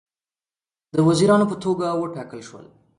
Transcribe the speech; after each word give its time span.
د 0.93 0.95
وزیرانو 1.07 1.49
په 1.51 1.55
توګه 1.63 1.85
وټاکل 1.93 2.39
شول. 2.47 2.65